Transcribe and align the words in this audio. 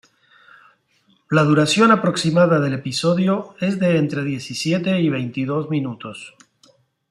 La 1.29 1.43
duración 1.43 1.91
aproximada 1.91 2.59
del 2.59 2.73
episodio 2.73 3.53
es 3.59 3.77
de 3.79 3.97
entre 3.99 4.23
diecisiete 4.23 4.99
y 4.99 5.09
veintidós 5.09 5.69
minutos. 5.69 6.33